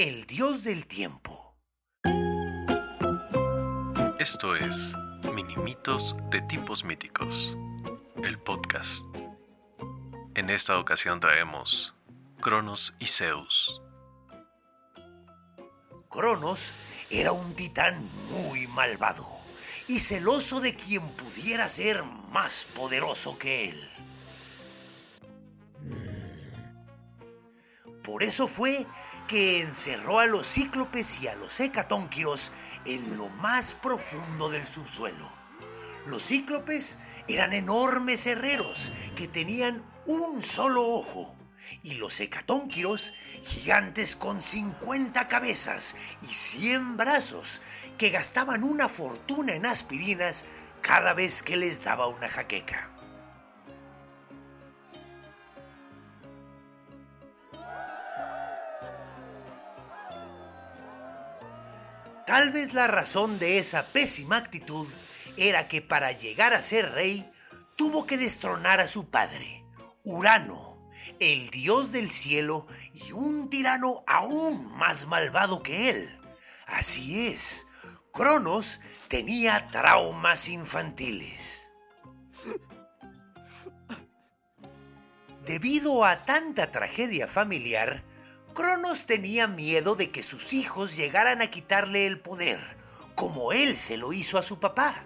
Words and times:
el 0.00 0.24
dios 0.24 0.64
del 0.64 0.86
tiempo. 0.86 1.54
Esto 4.18 4.56
es 4.56 4.94
Minimitos 5.34 6.16
de 6.30 6.40
Tipos 6.40 6.84
Míticos, 6.84 7.54
el 8.24 8.38
podcast. 8.38 9.04
En 10.36 10.48
esta 10.48 10.78
ocasión 10.78 11.20
traemos 11.20 11.94
Cronos 12.40 12.94
y 12.98 13.08
Zeus. 13.08 13.82
Cronos 16.08 16.74
era 17.10 17.32
un 17.32 17.54
titán 17.54 17.94
muy 18.30 18.66
malvado 18.68 19.26
y 19.86 19.98
celoso 19.98 20.62
de 20.62 20.74
quien 20.76 21.06
pudiera 21.10 21.68
ser 21.68 22.04
más 22.32 22.66
poderoso 22.74 23.36
que 23.36 23.68
él. 23.68 23.90
Por 28.10 28.24
eso 28.24 28.48
fue 28.48 28.88
que 29.28 29.60
encerró 29.60 30.18
a 30.18 30.26
los 30.26 30.44
cíclopes 30.44 31.20
y 31.22 31.28
a 31.28 31.36
los 31.36 31.60
hecatónquiros 31.60 32.50
en 32.84 33.16
lo 33.16 33.28
más 33.28 33.76
profundo 33.76 34.50
del 34.50 34.66
subsuelo. 34.66 35.30
Los 36.06 36.24
cíclopes 36.24 36.98
eran 37.28 37.52
enormes 37.52 38.26
herreros 38.26 38.90
que 39.14 39.28
tenían 39.28 39.84
un 40.06 40.42
solo 40.42 40.84
ojo 40.84 41.38
y 41.84 41.94
los 41.94 42.18
hecatónquiros 42.18 43.14
gigantes 43.44 44.16
con 44.16 44.42
50 44.42 45.28
cabezas 45.28 45.94
y 46.28 46.34
100 46.34 46.96
brazos 46.96 47.60
que 47.96 48.10
gastaban 48.10 48.64
una 48.64 48.88
fortuna 48.88 49.54
en 49.54 49.66
aspirinas 49.66 50.46
cada 50.82 51.14
vez 51.14 51.44
que 51.44 51.56
les 51.56 51.84
daba 51.84 52.08
una 52.08 52.28
jaqueca. 52.28 52.90
Tal 62.30 62.50
vez 62.50 62.74
la 62.74 62.86
razón 62.86 63.40
de 63.40 63.58
esa 63.58 63.88
pésima 63.88 64.36
actitud 64.36 64.86
era 65.36 65.66
que 65.66 65.82
para 65.82 66.12
llegar 66.12 66.52
a 66.52 66.62
ser 66.62 66.92
rey 66.92 67.28
tuvo 67.74 68.06
que 68.06 68.16
destronar 68.16 68.78
a 68.78 68.86
su 68.86 69.10
padre, 69.10 69.64
Urano, 70.04 70.88
el 71.18 71.50
dios 71.50 71.90
del 71.90 72.08
cielo 72.08 72.68
y 72.94 73.10
un 73.10 73.50
tirano 73.50 74.04
aún 74.06 74.72
más 74.76 75.08
malvado 75.08 75.60
que 75.60 75.90
él. 75.90 76.20
Así 76.68 77.26
es, 77.26 77.66
Cronos 78.12 78.80
tenía 79.08 79.68
traumas 79.72 80.48
infantiles. 80.48 81.72
Debido 85.44 86.04
a 86.04 86.24
tanta 86.24 86.70
tragedia 86.70 87.26
familiar, 87.26 88.04
Cronos 88.54 89.06
tenía 89.06 89.46
miedo 89.46 89.94
de 89.94 90.10
que 90.10 90.22
sus 90.22 90.52
hijos 90.52 90.96
llegaran 90.96 91.42
a 91.42 91.46
quitarle 91.48 92.06
el 92.06 92.18
poder, 92.18 92.58
como 93.14 93.52
él 93.52 93.76
se 93.76 93.96
lo 93.96 94.12
hizo 94.12 94.38
a 94.38 94.42
su 94.42 94.58
papá. 94.58 95.04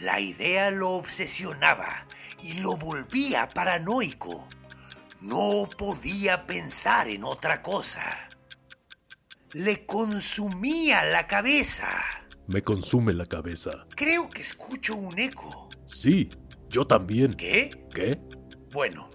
La 0.00 0.20
idea 0.20 0.70
lo 0.70 0.90
obsesionaba 0.90 2.06
y 2.42 2.54
lo 2.60 2.76
volvía 2.76 3.48
paranoico. 3.48 4.48
No 5.20 5.68
podía 5.76 6.46
pensar 6.46 7.08
en 7.08 7.24
otra 7.24 7.60
cosa. 7.60 8.02
Le 9.52 9.84
consumía 9.84 11.04
la 11.04 11.26
cabeza. 11.26 11.88
Me 12.46 12.62
consume 12.62 13.12
la 13.12 13.26
cabeza. 13.26 13.86
Creo 13.94 14.28
que 14.28 14.40
escucho 14.40 14.94
un 14.94 15.18
eco. 15.18 15.68
Sí, 15.86 16.28
yo 16.68 16.86
también. 16.86 17.32
¿Qué? 17.32 17.70
¿Qué? 17.92 18.18
Bueno, 18.72 19.10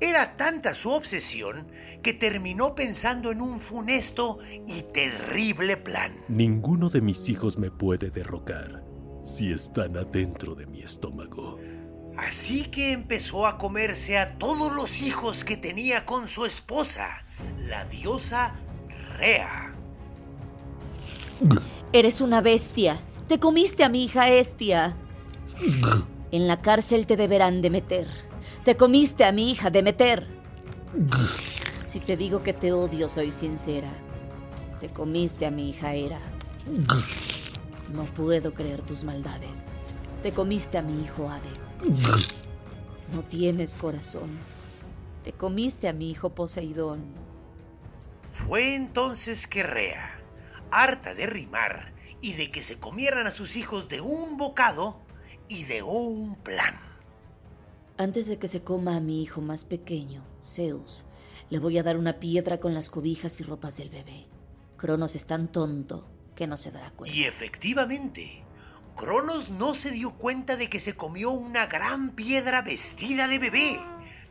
era 0.00 0.36
tanta 0.36 0.74
su 0.74 0.90
obsesión 0.90 1.68
que 2.02 2.12
terminó 2.12 2.74
pensando 2.74 3.30
en 3.30 3.40
un 3.40 3.60
funesto 3.60 4.38
y 4.66 4.82
terrible 4.82 5.76
plan. 5.76 6.12
Ninguno 6.28 6.88
de 6.88 7.00
mis 7.00 7.28
hijos 7.28 7.58
me 7.58 7.70
puede 7.70 8.10
derrocar 8.10 8.84
si 9.22 9.52
están 9.52 9.96
adentro 9.96 10.54
de 10.54 10.66
mi 10.66 10.82
estómago. 10.82 11.58
Así 12.16 12.64
que 12.66 12.92
empezó 12.92 13.46
a 13.46 13.58
comerse 13.58 14.18
a 14.18 14.38
todos 14.38 14.74
los 14.74 15.02
hijos 15.02 15.44
que 15.44 15.56
tenía 15.56 16.04
con 16.04 16.28
su 16.28 16.44
esposa, 16.44 17.08
la 17.68 17.84
diosa 17.86 18.54
Rea. 19.18 19.74
Eres 21.92 22.20
una 22.20 22.40
bestia. 22.40 23.00
Te 23.28 23.40
comiste 23.40 23.84
a 23.84 23.88
mi 23.88 24.04
hija 24.04 24.28
Estia. 24.28 24.96
En 26.30 26.46
la 26.46 26.60
cárcel 26.60 27.06
te 27.06 27.16
deberán 27.16 27.62
de 27.62 27.70
meter. 27.70 28.08
Te 28.64 28.78
comiste 28.78 29.26
a 29.26 29.32
mi 29.32 29.50
hija 29.50 29.68
de 29.68 29.82
meter. 29.82 30.26
Si 31.82 32.00
te 32.00 32.16
digo 32.16 32.42
que 32.42 32.54
te 32.54 32.72
odio, 32.72 33.10
soy 33.10 33.30
sincera. 33.30 33.92
Te 34.80 34.88
comiste 34.88 35.44
a 35.44 35.50
mi 35.50 35.68
hija 35.68 35.92
Era. 35.92 36.18
No 37.92 38.06
puedo 38.14 38.54
creer 38.54 38.80
tus 38.80 39.04
maldades. 39.04 39.70
Te 40.22 40.32
comiste 40.32 40.78
a 40.78 40.82
mi 40.82 41.04
hijo 41.04 41.28
Hades. 41.28 41.76
No 43.12 43.22
tienes 43.22 43.74
corazón. 43.74 44.38
Te 45.24 45.34
comiste 45.34 45.86
a 45.86 45.92
mi 45.92 46.10
hijo 46.10 46.34
Poseidón. 46.34 47.04
Fue 48.32 48.76
entonces 48.76 49.46
que 49.46 49.62
Rea, 49.62 50.18
harta 50.70 51.12
de 51.12 51.26
rimar 51.26 51.92
y 52.22 52.32
de 52.32 52.50
que 52.50 52.62
se 52.62 52.78
comieran 52.78 53.26
a 53.26 53.30
sus 53.30 53.56
hijos 53.56 53.90
de 53.90 54.00
un 54.00 54.38
bocado, 54.38 55.02
ideó 55.48 55.86
un 55.86 56.36
plan. 56.36 56.93
Antes 57.96 58.26
de 58.26 58.38
que 58.38 58.48
se 58.48 58.64
coma 58.64 58.96
a 58.96 59.00
mi 59.00 59.22
hijo 59.22 59.40
más 59.40 59.62
pequeño, 59.62 60.24
Zeus, 60.42 61.04
le 61.48 61.60
voy 61.60 61.78
a 61.78 61.84
dar 61.84 61.96
una 61.96 62.18
piedra 62.18 62.58
con 62.58 62.74
las 62.74 62.90
cobijas 62.90 63.38
y 63.38 63.44
ropas 63.44 63.76
del 63.76 63.88
bebé. 63.88 64.26
Cronos 64.76 65.14
es 65.14 65.26
tan 65.26 65.46
tonto 65.52 66.08
que 66.34 66.48
no 66.48 66.56
se 66.56 66.72
dará 66.72 66.90
cuenta. 66.90 67.16
Y 67.16 67.22
efectivamente, 67.22 68.42
Cronos 68.96 69.50
no 69.50 69.74
se 69.74 69.92
dio 69.92 70.10
cuenta 70.10 70.56
de 70.56 70.68
que 70.68 70.80
se 70.80 70.94
comió 70.96 71.30
una 71.30 71.66
gran 71.66 72.10
piedra 72.10 72.62
vestida 72.62 73.28
de 73.28 73.38
bebé. 73.38 73.78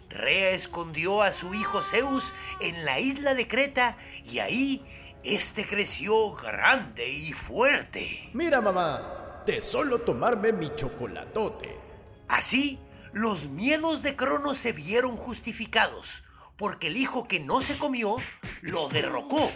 Rea 0.10 0.50
escondió 0.50 1.22
a 1.22 1.32
su 1.32 1.54
hijo 1.54 1.82
Zeus 1.82 2.34
en 2.60 2.84
la 2.84 3.00
isla 3.00 3.34
de 3.34 3.48
Creta 3.48 3.98
y 4.26 4.40
ahí 4.40 4.84
este 5.24 5.66
creció 5.66 6.34
grande 6.34 7.10
y 7.10 7.32
fuerte. 7.32 8.30
Mira, 8.34 8.60
mamá, 8.60 9.42
de 9.46 9.62
solo 9.62 10.02
tomarme 10.02 10.52
mi 10.52 10.76
chocolatote. 10.76 11.80
Así, 12.28 12.78
los 13.14 13.48
miedos 13.48 14.02
de 14.02 14.16
Cronos 14.16 14.58
se 14.58 14.74
vieron 14.74 15.16
justificados, 15.16 16.24
porque 16.58 16.88
el 16.88 16.98
hijo 16.98 17.28
que 17.28 17.40
no 17.40 17.62
se 17.62 17.78
comió 17.78 18.18
lo 18.62 18.90
derrocó, 18.90 19.52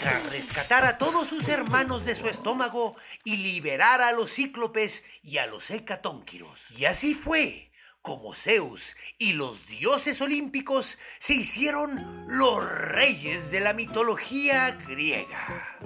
tras 0.00 0.30
rescatar 0.30 0.84
a 0.84 0.96
todos 0.98 1.28
sus 1.28 1.48
hermanos 1.48 2.04
de 2.04 2.14
su 2.14 2.26
estómago 2.26 2.96
y 3.24 3.36
liberar 3.38 4.00
a 4.00 4.12
los 4.12 4.32
cíclopes 4.32 5.04
y 5.22 5.38
a 5.38 5.46
los 5.46 5.70
hecatónquiros. 5.70 6.70
Y 6.72 6.84
así 6.84 7.14
fue 7.14 7.72
como 8.00 8.34
Zeus 8.34 8.96
y 9.18 9.32
los 9.32 9.66
dioses 9.66 10.20
olímpicos 10.20 10.98
se 11.18 11.34
hicieron 11.34 12.26
los 12.28 12.62
reyes 12.70 13.50
de 13.50 13.60
la 13.60 13.72
mitología 13.72 14.72
griega. 14.86 15.80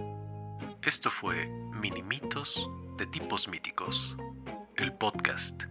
Esto 0.82 1.10
fue 1.10 1.46
Minimitos 1.72 2.68
de 2.98 3.06
Tipos 3.06 3.46
Míticos, 3.48 4.16
el 4.76 4.92
podcast. 4.94 5.62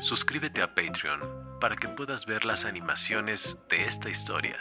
Suscríbete 0.00 0.62
a 0.62 0.74
Patreon 0.74 1.58
para 1.60 1.76
que 1.76 1.88
puedas 1.88 2.26
ver 2.26 2.44
las 2.44 2.64
animaciones 2.64 3.56
de 3.68 3.84
esta 3.84 4.08
historia. 4.08 4.56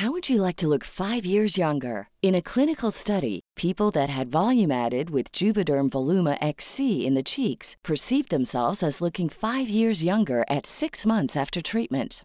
How 0.00 0.10
would 0.10 0.28
you 0.28 0.42
like 0.42 0.56
to 0.56 0.68
look 0.68 0.84
five 0.84 1.24
years 1.24 1.56
younger? 1.56 2.08
In 2.20 2.34
a 2.34 2.42
clinical 2.42 2.90
study, 2.90 3.40
people 3.56 3.90
that 3.92 4.10
had 4.10 4.28
volume 4.28 4.70
added 4.70 5.08
with 5.08 5.32
Juvederm 5.32 5.88
Voluma 5.88 6.36
XC 6.42 7.06
in 7.06 7.14
the 7.14 7.22
cheeks 7.22 7.76
perceived 7.82 8.28
themselves 8.28 8.82
as 8.82 9.00
looking 9.00 9.30
five 9.30 9.70
years 9.70 10.04
younger 10.04 10.44
at 10.50 10.66
six 10.66 11.06
months 11.06 11.34
after 11.34 11.62
treatment. 11.62 12.24